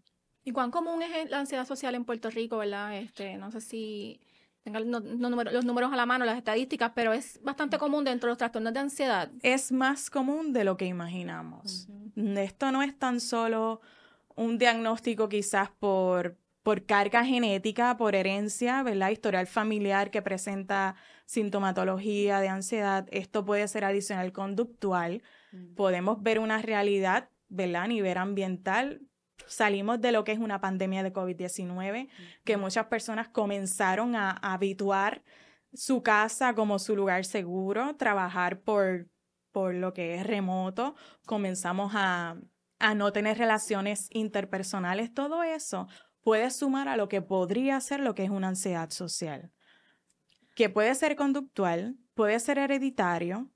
¿Y 0.44 0.52
cuán 0.52 0.70
común 0.70 1.02
es 1.02 1.30
la 1.30 1.40
ansiedad 1.40 1.66
social 1.66 1.94
en 1.94 2.04
Puerto 2.04 2.28
Rico, 2.28 2.58
verdad? 2.58 2.96
Este, 2.96 3.36
no 3.36 3.50
sé 3.52 3.60
si 3.60 4.20
tengan 4.64 4.90
los, 4.90 5.02
números, 5.04 5.92
a 5.92 5.96
la 5.96 6.06
mano, 6.06 6.24
las 6.24 6.36
estadísticas, 6.36 6.92
pero 6.94 7.12
es 7.12 7.40
bastante 7.42 7.78
común 7.78 8.04
dentro 8.04 8.26
de 8.26 8.32
los 8.32 8.38
trastornos 8.38 8.72
de 8.72 8.80
ansiedad. 8.80 9.30
Es 9.42 9.72
más 9.72 10.10
común 10.10 10.52
de 10.52 10.64
lo 10.64 10.76
que 10.76 10.86
imaginamos. 10.86 11.88
Esto 12.16 12.72
no 12.72 12.82
es 12.82 12.96
tan 12.98 13.20
solo 13.20 13.80
un 14.34 14.58
diagnóstico 14.58 15.28
quizás 15.28 15.70
por 15.70 16.36
por 16.62 16.86
carga 16.86 17.24
genética, 17.24 17.96
por 17.96 18.14
herencia, 18.14 18.82
¿verdad? 18.82 19.10
Historial 19.10 19.46
familiar 19.46 20.10
que 20.10 20.22
presenta 20.22 20.94
sintomatología 21.26 22.40
de 22.40 22.48
ansiedad. 22.48 23.08
Esto 23.10 23.44
puede 23.44 23.66
ser 23.68 23.84
adicional 23.84 24.32
conductual. 24.32 25.22
Mm. 25.50 25.74
Podemos 25.74 26.22
ver 26.22 26.38
una 26.38 26.62
realidad, 26.62 27.30
¿verdad? 27.48 27.82
A 27.82 27.88
nivel 27.88 28.16
ambiental. 28.16 29.02
Salimos 29.46 30.00
de 30.00 30.12
lo 30.12 30.22
que 30.22 30.32
es 30.32 30.38
una 30.38 30.60
pandemia 30.60 31.02
de 31.02 31.12
COVID-19, 31.12 32.08
que 32.44 32.56
muchas 32.56 32.86
personas 32.86 33.28
comenzaron 33.28 34.14
a, 34.14 34.30
habituar 34.30 35.24
su 35.74 36.02
casa 36.02 36.54
como 36.54 36.78
su 36.78 36.94
lugar 36.94 37.24
seguro, 37.24 37.96
trabajar 37.96 38.60
por, 38.60 39.08
por 39.50 39.74
lo 39.74 39.94
que 39.94 40.14
es 40.14 40.26
remoto, 40.26 40.94
comenzamos 41.26 41.92
a, 41.96 42.36
a 42.78 42.94
no 42.94 43.12
tener 43.12 43.38
relaciones 43.38 44.08
interpersonales, 44.12 45.12
todo 45.12 45.42
eso 45.42 45.88
puede 46.22 46.50
sumar 46.50 46.88
a 46.88 46.96
lo 46.96 47.08
que 47.08 47.22
podría 47.22 47.80
ser 47.80 48.00
lo 48.00 48.14
que 48.14 48.24
es 48.24 48.30
una 48.30 48.48
ansiedad 48.48 48.90
social, 48.90 49.52
que 50.54 50.68
puede 50.68 50.94
ser 50.94 51.16
conductual, 51.16 51.96
puede 52.14 52.38
ser 52.40 52.58
hereditario, 52.58 53.50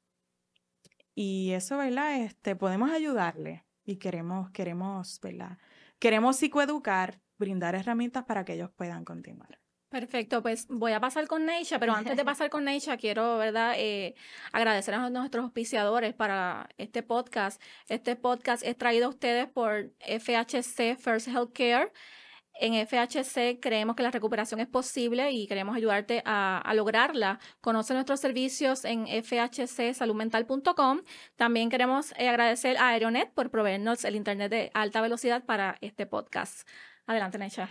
y 1.19 1.53
eso, 1.53 1.79
¿verdad? 1.79 2.21
Este, 2.21 2.55
podemos 2.55 2.91
ayudarle 2.91 3.65
y 3.85 3.97
queremos, 3.97 4.51
queremos, 4.51 5.19
¿verdad? 5.23 5.57
Queremos 5.99 6.37
psicoeducar, 6.37 7.23
brindar 7.39 7.75
herramientas 7.75 8.25
para 8.25 8.45
que 8.45 8.53
ellos 8.53 8.71
puedan 8.77 9.05
continuar. 9.05 9.59
Perfecto, 9.89 10.43
pues 10.43 10.67
voy 10.69 10.93
a 10.93 11.01
pasar 11.01 11.27
con 11.27 11.47
Neisha, 11.47 11.79
pero 11.79 11.95
antes 11.95 12.19
de 12.19 12.25
pasar 12.25 12.51
con 12.51 12.65
Neisha, 12.65 12.99
quiero, 12.99 13.39
¿verdad?, 13.39 13.77
eh, 13.79 14.15
agradecer 14.53 14.93
a 14.93 15.09
nuestros 15.09 15.45
auspiciadores 15.45 16.13
para 16.13 16.69
este 16.77 17.03
podcast. 17.03 17.63
Este 17.89 18.15
podcast 18.15 18.63
es 18.63 18.77
traído 18.77 19.07
a 19.07 19.09
ustedes 19.09 19.49
por 19.49 19.95
FHC 20.01 20.99
First 20.99 21.29
Healthcare. 21.29 21.93
En 22.59 22.75
FHC 22.87 23.61
creemos 23.61 23.97
que 23.97 24.03
la 24.03 24.11
recuperación 24.11 24.61
es 24.61 24.67
posible 24.67 25.31
y 25.31 25.47
queremos 25.47 25.77
ayudarte 25.77 26.23
a, 26.25 26.73
lograrla. 26.75 27.39
Conoce 27.61 27.95
nuestros 27.95 28.21
servicios 28.21 28.85
en 28.85 29.07
fhcsaludmental.com. 29.07 31.03
También 31.37 31.71
queremos 31.71 32.13
eh, 32.17 32.29
agradecer 32.29 32.77
a 32.79 32.89
Aeronet 32.89 33.33
por 33.33 33.51
proveernos 33.51 34.05
el 34.05 34.17
Internet 34.17 34.51
de 34.51 34.71
alta 34.75 35.01
velocidad 35.01 35.45
para 35.45 35.77
este 35.81 36.07
podcast. 36.07 36.67
Adelante, 37.07 37.39
Necha. 37.39 37.69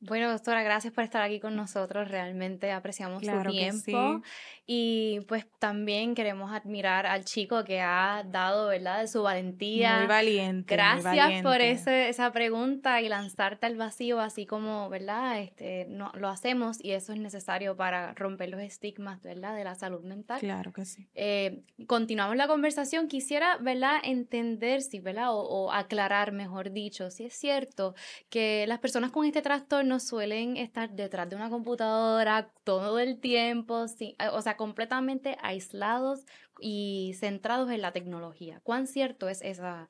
Bueno, 0.00 0.30
doctora, 0.30 0.62
gracias 0.62 0.92
por 0.92 1.02
estar 1.02 1.22
aquí 1.22 1.40
con 1.40 1.56
nosotros. 1.56 2.08
Realmente 2.08 2.70
apreciamos 2.70 3.24
su 3.24 3.42
tiempo. 3.50 4.22
Y 4.70 5.20
pues 5.28 5.46
también 5.58 6.14
queremos 6.14 6.52
admirar 6.52 7.06
al 7.06 7.24
chico 7.24 7.64
que 7.64 7.80
ha 7.80 8.22
dado, 8.24 8.68
¿verdad?, 8.68 9.00
de 9.00 9.08
su 9.08 9.22
valentía. 9.22 10.00
Muy 10.00 10.06
valiente. 10.06 10.74
Gracias 10.74 11.42
por 11.42 11.62
ese, 11.62 12.10
esa 12.10 12.30
pregunta 12.32 13.00
y 13.00 13.08
lanzarte 13.08 13.64
al 13.64 13.76
vacío, 13.76 14.20
así 14.20 14.44
como, 14.44 14.90
¿verdad?, 14.90 15.40
este, 15.40 15.86
no, 15.88 16.12
lo 16.14 16.28
hacemos 16.28 16.84
y 16.84 16.92
eso 16.92 17.14
es 17.14 17.18
necesario 17.18 17.76
para 17.76 18.12
romper 18.12 18.50
los 18.50 18.60
estigmas, 18.60 19.22
¿verdad?, 19.22 19.56
de 19.56 19.64
la 19.64 19.74
salud 19.74 20.04
mental. 20.04 20.38
Claro 20.38 20.70
que 20.74 20.84
sí. 20.84 21.08
Eh, 21.14 21.62
continuamos 21.86 22.36
la 22.36 22.46
conversación. 22.46 23.08
Quisiera, 23.08 23.56
¿verdad?, 23.56 24.00
entender 24.04 24.82
si, 24.82 25.00
¿verdad?, 25.00 25.28
o 25.30 25.72
aclarar, 25.72 26.32
mejor 26.32 26.72
dicho, 26.72 27.10
si 27.10 27.24
es 27.24 27.32
cierto 27.32 27.94
que 28.28 28.66
las 28.68 28.80
personas 28.80 29.12
con 29.12 29.24
este 29.24 29.40
trastorno 29.40 29.87
trastornos 29.88 30.02
suelen 30.02 30.56
estar 30.56 30.90
detrás 30.90 31.28
de 31.28 31.36
una 31.36 31.50
computadora 31.50 32.50
todo 32.64 32.98
el 32.98 33.20
tiempo, 33.20 33.86
o 34.32 34.42
sea, 34.42 34.56
completamente 34.56 35.36
aislados 35.42 36.24
y 36.60 37.14
centrados 37.18 37.70
en 37.70 37.80
la 37.80 37.92
tecnología. 37.92 38.60
¿Cuán 38.62 38.86
cierto 38.86 39.28
es 39.28 39.40
esa 39.42 39.88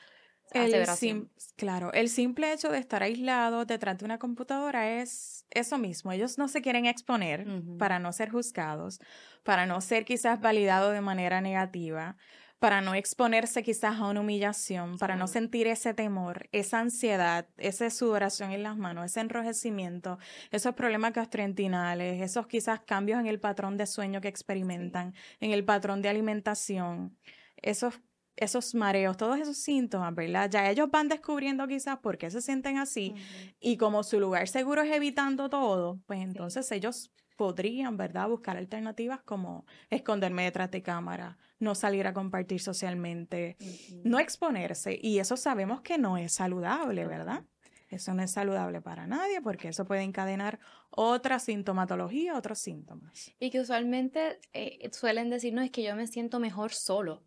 aseveración? 0.52 1.30
claro, 1.56 1.92
el 1.92 2.08
simple 2.08 2.52
hecho 2.52 2.70
de 2.70 2.78
estar 2.78 3.02
aislado 3.02 3.64
detrás 3.64 3.98
de 3.98 4.04
una 4.04 4.18
computadora 4.18 5.00
es 5.00 5.44
eso 5.50 5.78
mismo. 5.78 6.12
Ellos 6.12 6.38
no 6.38 6.48
se 6.48 6.62
quieren 6.62 6.86
exponer 6.86 7.46
para 7.78 7.98
no 7.98 8.12
ser 8.12 8.30
juzgados, 8.30 9.00
para 9.42 9.66
no 9.66 9.80
ser 9.80 10.04
quizás 10.04 10.40
validados 10.40 10.92
de 10.92 11.00
manera 11.00 11.40
negativa 11.40 12.16
para 12.58 12.80
no 12.80 12.94
exponerse 12.94 13.62
quizás 13.62 13.98
a 13.98 14.06
una 14.06 14.20
humillación, 14.20 14.98
para 14.98 15.16
no 15.16 15.28
sentir 15.28 15.66
ese 15.66 15.94
temor, 15.94 16.48
esa 16.52 16.80
ansiedad, 16.80 17.48
esa 17.56 17.88
sudoración 17.90 18.50
en 18.50 18.64
las 18.64 18.76
manos, 18.76 19.06
ese 19.06 19.20
enrojecimiento, 19.20 20.18
esos 20.50 20.74
problemas 20.74 21.12
gastrointestinales, 21.12 22.20
esos 22.20 22.46
quizás 22.46 22.80
cambios 22.80 23.20
en 23.20 23.26
el 23.26 23.38
patrón 23.38 23.76
de 23.76 23.86
sueño 23.86 24.20
que 24.20 24.28
experimentan, 24.28 25.14
en 25.40 25.52
el 25.52 25.64
patrón 25.64 26.02
de 26.02 26.08
alimentación, 26.08 27.16
esos 27.56 28.00
esos 28.40 28.74
mareos, 28.74 29.16
todos 29.16 29.38
esos 29.38 29.56
síntomas, 29.56 30.14
¿verdad? 30.14 30.48
Ya 30.48 30.70
ellos 30.70 30.88
van 30.90 31.08
descubriendo 31.08 31.66
quizás 31.66 31.98
por 31.98 32.18
qué 32.18 32.30
se 32.30 32.40
sienten 32.40 32.78
así 32.78 33.14
y 33.58 33.76
como 33.76 34.04
su 34.04 34.20
lugar 34.20 34.46
seguro 34.46 34.82
es 34.82 34.92
evitando 34.92 35.50
todo, 35.50 36.00
pues 36.06 36.20
entonces 36.20 36.70
ellos 36.70 37.10
podrían, 37.38 37.96
¿verdad?, 37.96 38.28
buscar 38.28 38.56
alternativas 38.56 39.20
como 39.22 39.64
esconderme 39.90 40.42
detrás 40.42 40.72
de 40.72 40.82
cámara, 40.82 41.38
no 41.60 41.76
salir 41.76 42.06
a 42.08 42.12
compartir 42.12 42.60
socialmente, 42.60 43.56
no 44.02 44.18
exponerse. 44.18 44.98
Y 45.00 45.20
eso 45.20 45.36
sabemos 45.36 45.80
que 45.80 45.98
no 45.98 46.18
es 46.18 46.32
saludable, 46.32 47.06
¿verdad? 47.06 47.44
Eso 47.88 48.12
no 48.12 48.22
es 48.24 48.32
saludable 48.32 48.82
para 48.82 49.06
nadie 49.06 49.40
porque 49.40 49.68
eso 49.68 49.86
puede 49.86 50.02
encadenar 50.02 50.58
otra 50.90 51.38
sintomatología, 51.38 52.36
otros 52.36 52.58
síntomas. 52.58 53.32
Y 53.38 53.50
que 53.50 53.60
usualmente 53.60 54.40
eh, 54.52 54.90
suelen 54.92 55.30
decirnos 55.30 55.64
es 55.64 55.70
que 55.70 55.84
yo 55.84 55.94
me 55.94 56.08
siento 56.08 56.40
mejor 56.40 56.72
solo. 56.72 57.22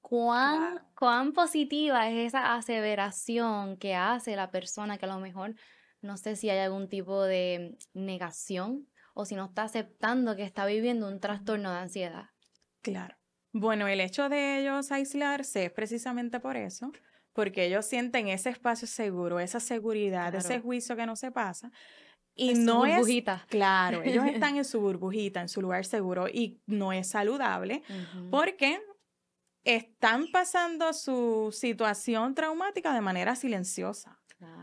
¿Cuán, 0.00 0.86
¿Cuán 0.96 1.32
positiva 1.32 2.08
es 2.08 2.28
esa 2.28 2.54
aseveración 2.54 3.76
que 3.76 3.96
hace 3.96 4.36
la 4.36 4.52
persona 4.52 4.98
que 4.98 5.06
a 5.06 5.08
lo 5.08 5.18
mejor 5.18 5.56
no 6.00 6.16
sé 6.16 6.36
si 6.36 6.48
hay 6.48 6.60
algún 6.60 6.88
tipo 6.88 7.24
de 7.24 7.76
negación 7.92 8.86
o 9.18 9.24
si 9.24 9.34
no 9.34 9.46
está 9.46 9.64
aceptando 9.64 10.36
que 10.36 10.44
está 10.44 10.64
viviendo 10.64 11.08
un 11.08 11.18
trastorno 11.18 11.72
de 11.72 11.78
ansiedad. 11.78 12.26
Claro. 12.82 13.16
Bueno, 13.52 13.88
el 13.88 14.00
hecho 14.00 14.28
de 14.28 14.60
ellos 14.60 14.92
aislarse 14.92 15.64
es 15.64 15.72
precisamente 15.72 16.38
por 16.38 16.56
eso, 16.56 16.92
porque 17.32 17.66
ellos 17.66 17.84
sienten 17.84 18.28
ese 18.28 18.50
espacio 18.50 18.86
seguro, 18.86 19.40
esa 19.40 19.58
seguridad, 19.58 20.32
ese 20.36 20.60
juicio 20.60 20.94
que 20.94 21.04
no 21.04 21.16
se 21.16 21.32
pasa. 21.32 21.72
Y 22.36 22.54
no 22.54 22.86
es 22.86 23.08
claro, 23.48 24.04
ellos 24.04 24.24
están 24.32 24.56
en 24.56 24.64
su 24.64 24.80
burbujita, 24.80 25.40
en 25.40 25.48
su 25.48 25.60
lugar 25.62 25.84
seguro 25.84 26.28
y 26.28 26.60
no 26.66 26.92
es 26.92 27.08
saludable 27.08 27.82
porque 28.30 28.80
están 29.64 30.30
pasando 30.30 30.92
su 30.92 31.50
situación 31.50 32.36
traumática 32.36 32.94
de 32.94 33.00
manera 33.00 33.34
silenciosa. 33.34 34.20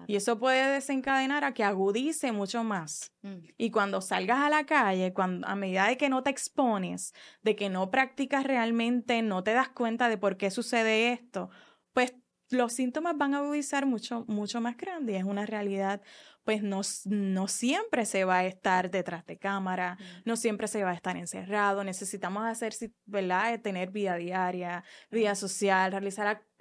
Y 0.07 0.15
eso 0.15 0.39
puede 0.39 0.71
desencadenar 0.71 1.43
a 1.43 1.53
que 1.53 1.63
agudice 1.63 2.31
mucho 2.31 2.63
más. 2.63 3.11
Mm. 3.21 3.37
Y 3.57 3.71
cuando 3.71 4.01
salgas 4.01 4.39
a 4.39 4.49
la 4.49 4.65
calle, 4.65 5.13
cuando, 5.13 5.47
a 5.47 5.55
medida 5.55 5.87
de 5.87 5.97
que 5.97 6.09
no 6.09 6.23
te 6.23 6.29
expones, 6.29 7.13
de 7.41 7.55
que 7.55 7.69
no 7.69 7.89
practicas 7.91 8.45
realmente, 8.45 9.21
no 9.21 9.43
te 9.43 9.53
das 9.53 9.69
cuenta 9.69 10.09
de 10.09 10.17
por 10.17 10.37
qué 10.37 10.51
sucede 10.51 11.11
esto, 11.11 11.49
pues 11.93 12.13
los 12.49 12.73
síntomas 12.73 13.17
van 13.17 13.33
a 13.33 13.39
agudizar 13.39 13.85
mucho, 13.85 14.25
mucho 14.27 14.61
más 14.61 14.77
grande. 14.77 15.13
Y 15.13 15.15
es 15.15 15.23
una 15.23 15.45
realidad, 15.45 16.01
pues 16.43 16.61
no, 16.61 16.81
no 17.05 17.47
siempre 17.47 18.05
se 18.05 18.23
va 18.23 18.39
a 18.39 18.45
estar 18.45 18.91
detrás 18.91 19.25
de 19.25 19.37
cámara, 19.37 19.97
mm. 19.99 20.21
no 20.25 20.37
siempre 20.37 20.67
se 20.67 20.83
va 20.83 20.91
a 20.91 20.95
estar 20.95 21.17
encerrado. 21.17 21.83
Necesitamos 21.83 22.45
hacer, 22.45 22.73
¿verdad? 23.05 23.59
Tener 23.61 23.91
vida 23.91 24.15
diaria, 24.15 24.83
vida 25.09 25.35
social, 25.35 25.91
realizar 25.91 26.27
actividades 26.27 26.54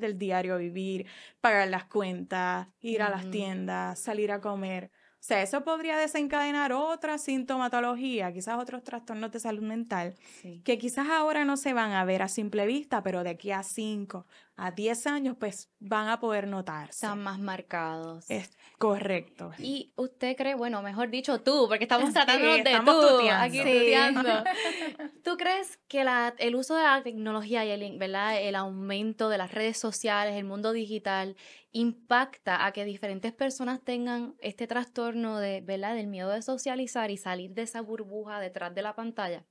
del 0.00 0.18
diario 0.18 0.58
vivir, 0.58 1.06
pagar 1.40 1.68
las 1.68 1.84
cuentas, 1.84 2.68
ir 2.80 3.02
a 3.02 3.10
las 3.10 3.30
tiendas, 3.30 3.98
salir 3.98 4.30
a 4.32 4.40
comer. 4.40 4.90
O 5.22 5.24
sea, 5.24 5.40
eso 5.40 5.62
podría 5.62 5.96
desencadenar 5.96 6.72
otra 6.72 7.16
sintomatología, 7.16 8.32
quizás 8.32 8.58
otros 8.58 8.82
trastornos 8.82 9.30
de 9.30 9.38
salud 9.38 9.62
mental, 9.62 10.16
que 10.64 10.78
quizás 10.78 11.06
ahora 11.10 11.44
no 11.44 11.56
se 11.56 11.72
van 11.74 11.92
a 11.92 12.04
ver 12.04 12.22
a 12.22 12.28
simple 12.28 12.66
vista, 12.66 13.04
pero 13.04 13.22
de 13.22 13.30
aquí 13.30 13.52
a 13.52 13.62
5, 13.62 14.26
a 14.56 14.72
10 14.72 15.06
años, 15.06 15.36
pues 15.38 15.70
van 15.78 16.08
a 16.08 16.18
poder 16.18 16.48
notarse. 16.48 17.06
Están 17.06 17.22
más 17.22 17.38
marcados. 17.38 18.28
Es 18.28 18.50
correcto. 18.78 19.52
Y 19.58 19.92
usted 19.94 20.36
cree, 20.36 20.56
bueno, 20.56 20.82
mejor 20.82 21.08
dicho 21.08 21.40
tú, 21.40 21.66
porque 21.68 21.84
estamos 21.84 22.12
tratando 22.12 22.54
de 22.54 22.64
tú, 22.84 23.30
aquí 23.30 23.60
¿Tú 25.22 25.36
crees 25.36 25.78
que 25.86 26.02
la, 26.02 26.34
el 26.38 26.56
uso 26.56 26.74
de 26.74 26.82
la 26.82 27.00
tecnología 27.04 27.64
y 27.64 27.70
el, 27.70 27.96
¿verdad? 27.96 28.40
el 28.42 28.56
aumento 28.56 29.28
de 29.28 29.38
las 29.38 29.52
redes 29.52 29.78
sociales, 29.78 30.34
el 30.34 30.46
mundo 30.46 30.72
digital, 30.72 31.36
impacta 31.72 32.66
a 32.66 32.72
que 32.72 32.84
diferentes 32.84 33.32
personas 33.32 33.82
tengan 33.82 34.34
este 34.38 34.66
trastorno 34.66 35.38
de, 35.38 35.62
¿verdad? 35.62 35.94
del 35.94 36.06
miedo 36.06 36.30
de 36.30 36.42
socializar 36.42 37.10
y 37.10 37.16
salir 37.16 37.52
de 37.52 37.62
esa 37.62 37.80
burbuja 37.80 38.40
detrás 38.40 38.74
de 38.74 38.82
la 38.82 38.94
pantalla? 38.94 39.44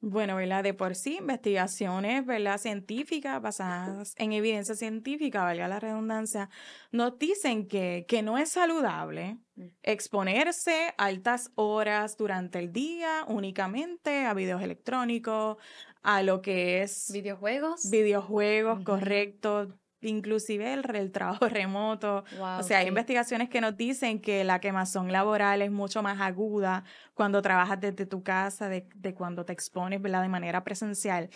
Bueno, 0.00 0.36
¿verdad? 0.36 0.62
De 0.62 0.74
por 0.74 0.94
sí, 0.94 1.16
investigaciones, 1.16 2.24
¿verdad? 2.26 2.58
Científicas, 2.58 3.40
basadas 3.40 4.14
en 4.18 4.32
evidencia 4.32 4.74
científica, 4.74 5.42
valga 5.42 5.68
la 5.68 5.80
redundancia, 5.80 6.50
nos 6.92 7.18
dicen 7.18 7.66
que, 7.66 8.04
que 8.06 8.22
no 8.22 8.36
es 8.36 8.50
saludable 8.50 9.38
mm. 9.56 9.66
exponerse 9.82 10.94
altas 10.98 11.50
horas 11.54 12.16
durante 12.16 12.58
el 12.58 12.72
día 12.72 13.24
únicamente 13.26 14.26
a 14.26 14.34
videos 14.34 14.62
electrónicos, 14.62 15.56
a 16.02 16.22
lo 16.22 16.42
que 16.42 16.82
es... 16.82 17.10
Videojuegos. 17.12 17.90
Videojuegos, 17.90 18.84
correcto 18.84 19.76
inclusive 20.00 20.72
el, 20.74 21.12
trabajo 21.12 21.48
remoto. 21.48 22.24
o 22.40 22.62
sea, 22.62 22.78
hay 22.78 22.88
investigaciones 22.88 23.48
que 23.48 23.60
nos 23.60 23.76
dicen 23.76 24.20
que 24.20 24.44
la 24.44 24.60
quemazón 24.60 25.12
laboral 25.12 25.62
es 25.62 25.70
mucho 25.70 26.02
más 26.02 26.20
aguda 26.20 26.84
cuando 27.14 27.42
trabajas 27.42 27.80
desde 27.80 28.06
tu 28.06 28.22
casa, 28.22 28.68
de, 28.68 28.86
cuando 29.14 29.44
te 29.44 29.52
expones 29.52 30.00
¿verdad? 30.02 30.22
de 30.22 30.28
manera 30.28 30.64
presencial. 30.64 31.30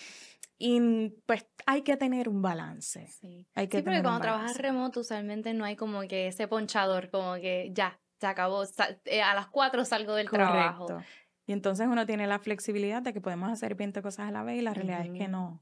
Y 0.59 1.15
pues 1.25 1.47
hay 1.65 1.83
que 1.83 1.97
tener 1.97 2.29
un 2.29 2.43
balance. 2.43 3.07
Sí, 3.07 3.47
hay 3.55 3.69
que 3.69 3.83
porque 3.83 4.03
cuando 4.03 4.21
trabajas 4.21 4.59
remoto 4.59 5.01
usualmente 5.01 5.55
no 5.55 5.65
hay 5.65 5.75
como 5.75 6.03
que 6.03 6.27
ese 6.27 6.49
ponchador, 6.49 7.09
como 7.11 7.35
que 7.37 7.71
ya, 7.73 7.99
se 8.19 8.27
acabó, 8.27 8.65
eh, 9.07 9.23
a 9.23 9.35
las 9.35 9.47
cuatro 9.47 9.87
salgo 9.87 10.15
del 10.15 10.29
Correcto. 10.29 10.53
trabajo. 10.53 11.03
Y 11.51 11.53
entonces 11.53 11.89
uno 11.89 12.07
tiene 12.07 12.29
la 12.29 12.39
flexibilidad 12.39 13.03
de 13.03 13.13
que 13.13 13.21
podemos 13.21 13.51
hacer 13.51 13.75
20 13.75 14.03
cosas 14.03 14.29
a 14.29 14.31
la 14.31 14.45
vez 14.45 14.61
y 14.61 14.63
la 14.63 14.73
realidad 14.73 15.05
es 15.05 15.11
que 15.11 15.27
no. 15.27 15.61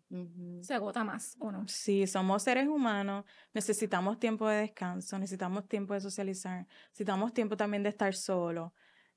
Se 0.60 0.74
agota 0.74 1.02
más 1.02 1.34
uno. 1.40 1.64
Sí, 1.66 2.06
somos 2.06 2.42
seres 2.42 2.68
humanos, 2.68 3.24
necesitamos 3.54 4.18
tiempo 4.18 4.46
de 4.46 4.58
descanso, 4.58 5.18
necesitamos 5.18 5.66
tiempo 5.66 5.94
de 5.94 6.02
socializar, 6.02 6.66
necesitamos 6.88 7.32
tiempo 7.32 7.56
también 7.56 7.82
de 7.84 7.88
estar 7.88 8.14
solo. 8.14 8.74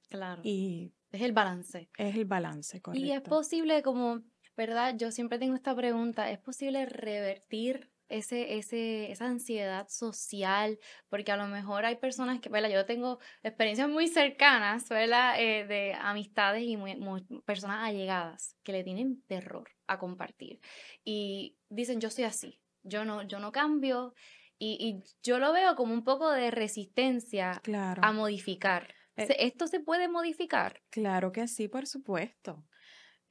Claro. 0.07 0.43
Y 0.45 0.93
es 1.11 1.21
el 1.21 1.33
balance. 1.33 1.89
Es 1.97 2.15
el 2.15 2.23
balance, 2.23 2.81
correcto. 2.81 3.05
Y 3.05 3.11
es 3.11 3.19
posible 3.19 3.83
como, 3.83 4.21
¿verdad? 4.55 4.95
Yo 4.95 5.11
siempre 5.11 5.39
tengo 5.39 5.55
esta 5.55 5.75
pregunta, 5.75 6.31
¿es 6.31 6.39
posible 6.39 6.85
revertir 6.85 7.90
ese, 8.11 8.57
ese, 8.57 9.11
esa 9.11 9.25
ansiedad 9.25 9.87
social, 9.89 10.79
porque 11.09 11.31
a 11.31 11.37
lo 11.37 11.47
mejor 11.47 11.85
hay 11.85 11.95
personas 11.95 12.39
que, 12.39 12.49
¿verdad? 12.49 12.69
Yo 12.69 12.85
tengo 12.85 13.19
experiencias 13.43 13.89
muy 13.89 14.07
cercanas, 14.07 14.87
¿verdad? 14.89 15.35
Eh, 15.39 15.65
de 15.65 15.93
amistades 15.93 16.63
y 16.63 16.77
muy, 16.77 16.97
personas 17.45 17.87
allegadas 17.87 18.55
que 18.63 18.71
le 18.71 18.83
tienen 18.83 19.21
terror 19.27 19.69
a 19.87 19.97
compartir. 19.97 20.59
Y 21.03 21.57
dicen, 21.69 21.99
yo 21.99 22.09
soy 22.09 22.25
así, 22.25 22.61
yo 22.83 23.05
no, 23.05 23.23
yo 23.23 23.39
no 23.39 23.51
cambio. 23.51 24.13
Y, 24.57 24.77
y 24.79 25.03
yo 25.23 25.39
lo 25.39 25.53
veo 25.53 25.75
como 25.75 25.93
un 25.93 26.03
poco 26.03 26.29
de 26.31 26.51
resistencia 26.51 27.59
a 28.01 28.11
modificar. 28.11 28.93
Eh 29.17 29.27
¿Esto 29.39 29.67
se 29.67 29.79
puede 29.79 30.07
modificar? 30.07 30.81
Claro 30.89 31.31
que 31.31 31.47
sí, 31.47 31.67
por 31.67 31.87
supuesto 31.87 32.63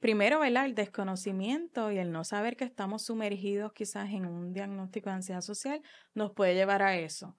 primero, 0.01 0.39
¿verdad? 0.39 0.65
El 0.65 0.75
desconocimiento 0.75 1.91
y 1.91 1.99
el 1.99 2.11
no 2.11 2.25
saber 2.25 2.57
que 2.57 2.65
estamos 2.65 3.03
sumergidos 3.03 3.71
quizás 3.71 4.09
en 4.09 4.25
un 4.25 4.51
diagnóstico 4.51 5.09
de 5.09 5.17
ansiedad 5.17 5.41
social 5.41 5.81
nos 6.13 6.31
puede 6.31 6.55
llevar 6.55 6.81
a 6.81 6.97
eso. 6.97 7.37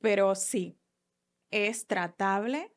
Pero 0.00 0.34
sí, 0.34 0.78
es 1.50 1.86
tratable, 1.86 2.72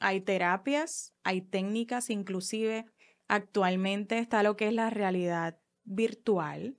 hay 0.00 0.20
terapias, 0.20 1.14
hay 1.24 1.40
técnicas, 1.42 2.10
inclusive 2.10 2.84
actualmente 3.28 4.18
está 4.18 4.42
lo 4.42 4.56
que 4.56 4.68
es 4.68 4.74
la 4.74 4.90
realidad 4.90 5.58
virtual. 5.84 6.76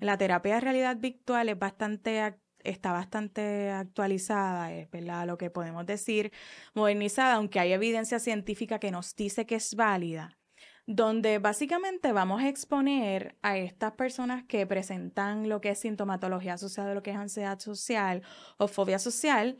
La 0.00 0.18
terapia 0.18 0.54
de 0.54 0.60
realidad 0.60 0.96
virtual 0.98 1.48
es 1.48 1.58
bastante 1.58 2.36
está 2.62 2.92
bastante 2.92 3.70
actualizada, 3.70 4.74
es 4.74 4.90
verdad 4.90 5.26
lo 5.26 5.38
que 5.38 5.48
podemos 5.48 5.86
decir 5.86 6.30
modernizada, 6.74 7.36
aunque 7.36 7.58
hay 7.58 7.72
evidencia 7.72 8.18
científica 8.18 8.78
que 8.78 8.90
nos 8.90 9.16
dice 9.16 9.46
que 9.46 9.54
es 9.54 9.74
válida 9.76 10.39
donde 10.86 11.38
básicamente 11.38 12.12
vamos 12.12 12.42
a 12.42 12.48
exponer 12.48 13.36
a 13.42 13.56
estas 13.56 13.92
personas 13.92 14.44
que 14.44 14.66
presentan 14.66 15.48
lo 15.48 15.60
que 15.60 15.70
es 15.70 15.80
sintomatología 15.80 16.54
asociada 16.54 16.92
a 16.92 16.94
lo 16.94 17.02
que 17.02 17.10
es 17.10 17.16
ansiedad 17.16 17.58
social 17.58 18.22
o 18.58 18.68
fobia 18.68 18.98
social 18.98 19.58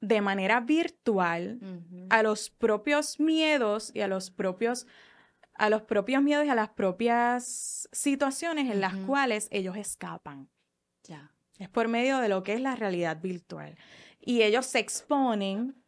de 0.00 0.20
manera 0.20 0.60
virtual 0.60 1.60
a 2.10 2.22
los 2.22 2.50
propios 2.50 3.20
miedos 3.20 3.92
y 3.94 4.00
a 4.00 4.08
los 4.08 4.30
propios 4.30 4.86
a 5.54 5.70
los 5.70 5.82
propios 5.82 6.22
miedos 6.22 6.46
y 6.46 6.48
a 6.48 6.54
las 6.54 6.70
propias 6.70 7.88
situaciones 7.92 8.70
en 8.70 8.80
las 8.80 8.96
cuales 8.96 9.48
ellos 9.50 9.76
escapan. 9.76 10.48
Ya. 11.04 11.32
Es 11.58 11.68
por 11.68 11.88
medio 11.88 12.18
de 12.18 12.28
lo 12.28 12.42
que 12.42 12.54
es 12.54 12.60
la 12.60 12.74
realidad 12.74 13.20
virtual. 13.20 13.76
Y 14.20 14.42
ellos 14.42 14.66
se 14.66 14.78
exponen, 14.78 15.81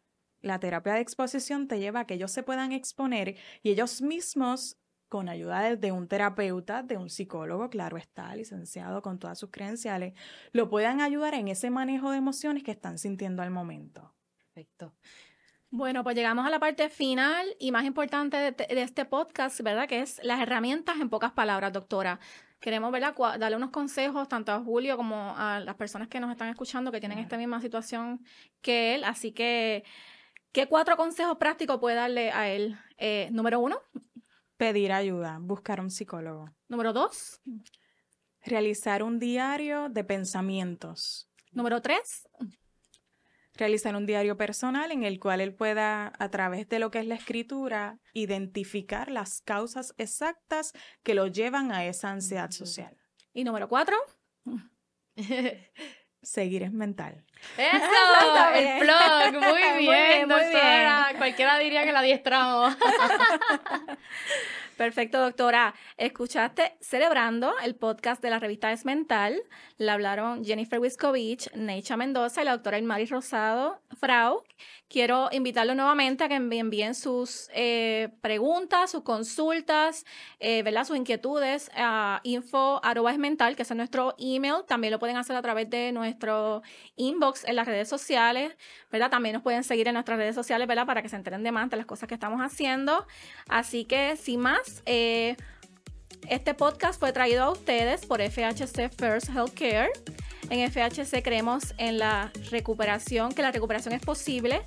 la 0.45 0.59
terapia 0.59 0.93
de 0.93 1.01
exposición 1.01 1.67
te 1.67 1.79
lleva 1.79 2.01
a 2.01 2.05
que 2.05 2.13
ellos 2.13 2.31
se 2.31 2.43
puedan 2.43 2.71
exponer 2.71 3.35
y 3.63 3.71
ellos 3.71 4.01
mismos, 4.01 4.77
con 5.09 5.27
ayuda 5.27 5.75
de, 5.75 5.91
un 5.91 6.07
terapeuta, 6.07 6.83
de 6.83 6.97
un 6.97 7.09
psicólogo, 7.09 7.69
claro 7.69 7.97
está, 7.97 8.35
licenciado 8.35 9.01
con 9.01 9.17
todas 9.17 9.39
sus 9.39 9.49
credenciales, 9.49 10.13
lo 10.51 10.69
puedan 10.69 11.01
ayudar 11.01 11.33
en 11.33 11.47
ese 11.47 11.69
manejo 11.69 12.11
de 12.11 12.17
emociones 12.17 12.63
que 12.63 12.71
están 12.71 12.97
sintiendo 12.99 13.41
al 13.41 13.49
momento. 13.49 14.13
Perfecto. 14.37 14.93
Bueno, 15.71 16.03
pues 16.03 16.15
llegamos 16.15 16.45
a 16.45 16.49
la 16.49 16.59
parte 16.59 16.89
final 16.89 17.47
y 17.59 17.71
más 17.71 17.83
importante 17.83 18.37
de, 18.37 18.51
de 18.51 18.81
este 18.81 19.03
podcast, 19.05 19.59
¿verdad? 19.61 19.87
Que 19.87 20.01
es 20.01 20.21
las 20.23 20.39
herramientas 20.39 20.97
en 21.01 21.09
pocas 21.09 21.31
palabras, 21.31 21.73
doctora. 21.73 22.19
Queremos, 22.59 22.91
¿verdad? 22.91 23.15
Darle 23.39 23.57
unos 23.57 23.71
consejos 23.71 24.27
tanto 24.27 24.51
a 24.51 24.59
Julio 24.59 24.95
como 24.95 25.35
a 25.35 25.59
las 25.59 25.75
personas 25.75 26.07
que 26.07 26.19
nos 26.19 26.31
están 26.31 26.49
escuchando 26.49 26.91
que 26.91 26.99
tienen 26.99 27.19
esta 27.19 27.37
misma 27.37 27.61
situación 27.61 28.23
que 28.61 28.95
él. 28.95 29.03
Así 29.03 29.31
que, 29.31 29.83
¿qué 30.55 30.67
cuatro 30.67 30.95
consejos 30.95 31.37
prácticos 31.37 31.79
puede 31.81 31.97
darle 31.97 32.31
a 32.31 32.47
él? 32.47 32.77
Eh, 32.97 33.27
número 33.33 33.59
uno. 33.59 33.77
Pedir 34.55 34.93
ayuda, 34.93 35.37
buscar 35.41 35.81
un 35.81 35.91
psicólogo, 35.91 36.49
Número 36.69 36.93
dos. 36.93 37.41
realizar 38.41 39.03
un 39.03 39.19
diario 39.19 39.89
de 39.89 40.05
pensamientos, 40.05 41.29
Número 41.51 41.81
tres. 41.81 42.29
realizar 43.55 43.97
un 43.97 44.05
diario 44.05 44.37
personal 44.37 44.93
en 44.93 45.03
el 45.03 45.19
cual 45.19 45.41
él 45.41 45.53
pueda, 45.53 46.13
a 46.17 46.31
través 46.31 46.69
de 46.69 46.79
lo 46.79 46.89
que 46.89 46.99
es 46.99 47.05
la 47.05 47.15
escritura, 47.15 47.99
identificar 48.13 49.11
las 49.11 49.41
causas 49.41 49.93
exactas 49.97 50.71
que 51.03 51.15
lo 51.15 51.27
llevan 51.27 51.73
a 51.73 51.85
esa 51.85 52.11
ansiedad 52.11 52.51
social. 52.51 52.95
Y 53.33 53.43
número 53.43 53.67
cuatro. 53.67 53.97
Seguir 56.25 56.63
es 56.63 56.71
mental. 56.71 57.15
Eso, 57.57 57.77
bien. 58.53 58.67
el 58.67 58.79
blog, 58.81 59.43
muy 59.43 59.51
Muy 59.51 59.61
bien, 59.61 59.77
bien, 59.77 60.27
muy 60.27 60.43
doctora. 60.43 61.13
Cualquiera 61.17 61.57
diría 61.59 61.83
que 61.83 61.91
la 61.91 61.99
adiestramos. 61.99 62.75
Perfecto, 64.77 65.21
doctora. 65.21 65.73
Escuchaste 65.95 66.75
Celebrando, 66.81 67.53
el 67.63 67.75
podcast 67.75 68.21
de 68.21 68.29
la 68.29 68.39
revista 68.39 68.73
Es 68.73 68.83
Mental. 68.83 69.41
Le 69.77 69.89
hablaron 69.89 70.43
Jennifer 70.43 70.79
Wiskovich, 70.79 71.49
Neisha 71.53 71.95
Mendoza 71.95 72.41
y 72.41 72.45
la 72.45 72.51
doctora 72.51 72.77
Ilmari 72.77 73.05
Rosado 73.05 73.79
Frau. 73.97 74.43
Quiero 74.87 75.29
invitarlo 75.31 75.73
nuevamente 75.75 76.23
a 76.23 76.29
que 76.29 76.35
envi- 76.35 76.59
envíen 76.59 76.93
sus 76.93 77.49
eh, 77.53 78.09
preguntas, 78.21 78.91
sus 78.91 79.03
consultas, 79.03 80.05
eh, 80.39 80.61
¿verdad? 80.61 80.83
sus 80.85 80.95
inquietudes 80.95 81.71
a 81.75 82.19
info 82.23 82.81
mental, 83.17 83.55
que 83.55 83.63
es 83.63 83.75
nuestro 83.75 84.13
email. 84.19 84.63
También 84.67 84.91
lo 84.91 84.99
pueden 84.99 85.17
hacer 85.17 85.35
a 85.35 85.41
través 85.41 85.69
de 85.69 85.91
nuestro 85.91 86.61
inbox 86.97 87.45
en 87.45 87.55
las 87.55 87.65
redes 87.67 87.89
sociales, 87.89 88.55
¿verdad? 88.91 89.09
También 89.09 89.33
nos 89.33 89.41
pueden 89.41 89.63
seguir 89.63 89.87
en 89.87 89.95
nuestras 89.95 90.17
redes 90.17 90.35
sociales, 90.35 90.67
¿verdad? 90.67 90.85
Para 90.85 91.01
que 91.01 91.09
se 91.09 91.15
enteren 91.15 91.43
de 91.43 91.51
más 91.51 91.69
de 91.69 91.77
las 91.77 91.85
cosas 91.85 92.07
que 92.07 92.13
estamos 92.13 92.39
haciendo. 92.41 93.07
Así 93.49 93.85
que, 93.85 94.15
sin 94.17 94.41
más, 94.41 94.64
eh, 94.85 95.35
este 96.29 96.53
podcast 96.53 96.99
fue 96.99 97.11
traído 97.13 97.43
a 97.43 97.51
ustedes 97.51 98.05
por 98.05 98.21
FHC 98.21 98.89
First 98.97 99.29
Healthcare. 99.29 99.89
En 100.49 100.69
FHC 100.71 101.23
creemos 101.23 101.73
en 101.77 101.97
la 101.97 102.31
recuperación, 102.51 103.31
que 103.33 103.41
la 103.41 103.51
recuperación 103.51 103.93
es 103.93 104.01
posible 104.01 104.61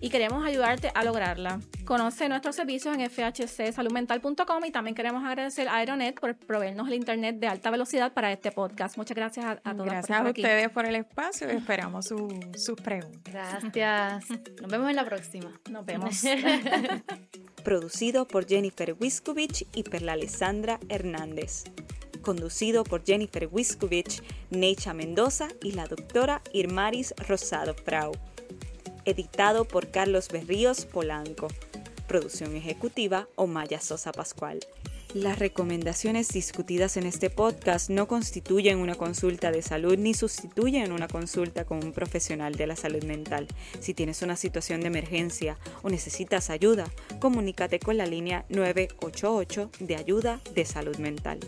y 0.00 0.10
queremos 0.10 0.46
ayudarte 0.46 0.90
a 0.94 1.02
lograrla. 1.04 1.60
Conoce 1.84 2.28
nuestros 2.28 2.54
servicios 2.56 2.96
en 2.96 3.10
fhcsaludmental.com 3.10 4.64
y 4.64 4.70
también 4.70 4.94
queremos 4.94 5.24
agradecer 5.24 5.66
a 5.68 5.76
Aeronet 5.76 6.18
por 6.20 6.36
proveernos 6.36 6.86
el 6.88 6.94
internet 6.94 7.36
de 7.40 7.46
alta 7.48 7.70
velocidad 7.70 8.12
para 8.12 8.30
este 8.32 8.52
podcast. 8.52 8.96
Muchas 8.96 9.16
gracias 9.16 9.44
a, 9.44 9.50
a 9.52 9.54
todos. 9.56 9.76
por 9.76 9.86
Gracias 9.86 10.04
estar 10.04 10.26
a 10.26 10.30
aquí. 10.30 10.42
ustedes 10.42 10.70
por 10.70 10.86
el 10.86 10.94
espacio 10.96 11.52
y 11.52 11.56
esperamos 11.56 12.06
su- 12.06 12.40
sus 12.56 12.80
preguntas. 12.80 13.34
Gracias. 13.34 14.24
Nos 14.62 14.70
vemos 14.70 14.88
en 14.88 14.96
la 14.96 15.04
próxima. 15.04 15.58
Nos 15.70 15.84
vemos. 15.84 16.22
Producido 17.64 18.26
por 18.26 18.46
Jennifer 18.46 18.96
Wiskovich 18.98 19.66
y 19.74 19.82
Perla 19.82 20.12
Alessandra 20.12 20.78
Hernández. 20.88 21.64
Conducido 22.22 22.84
por 22.84 23.04
Jennifer 23.04 23.48
Wiskovich, 23.50 24.22
Necha 24.50 24.94
Mendoza 24.94 25.48
y 25.62 25.72
la 25.72 25.86
doctora 25.86 26.40
Irmaris 26.52 27.14
Rosado 27.26 27.74
Frau. 27.74 28.12
Editado 29.04 29.66
por 29.66 29.90
Carlos 29.90 30.28
Berríos 30.28 30.86
Polanco. 30.86 31.48
Producción 32.06 32.56
ejecutiva 32.56 33.28
Omaya 33.34 33.80
Sosa 33.80 34.12
Pascual. 34.12 34.60
Las 35.14 35.38
recomendaciones 35.38 36.28
discutidas 36.28 36.98
en 36.98 37.06
este 37.06 37.30
podcast 37.30 37.88
no 37.88 38.06
constituyen 38.06 38.78
una 38.78 38.94
consulta 38.94 39.50
de 39.50 39.62
salud 39.62 39.96
ni 39.96 40.12
sustituyen 40.12 40.92
una 40.92 41.08
consulta 41.08 41.64
con 41.64 41.82
un 41.82 41.92
profesional 41.92 42.56
de 42.56 42.66
la 42.66 42.76
salud 42.76 43.02
mental. 43.04 43.48
Si 43.80 43.94
tienes 43.94 44.20
una 44.20 44.36
situación 44.36 44.82
de 44.82 44.88
emergencia 44.88 45.56
o 45.82 45.88
necesitas 45.88 46.50
ayuda, 46.50 46.84
comunícate 47.20 47.80
con 47.80 47.96
la 47.96 48.04
línea 48.04 48.44
988 48.50 49.70
de 49.80 49.96
ayuda 49.96 50.42
de 50.54 50.66
salud 50.66 50.98
mental. 50.98 51.40